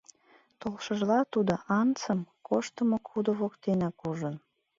[0.59, 4.35] Толшыжла тудо Антсым коштымо кудо воктенак ужын.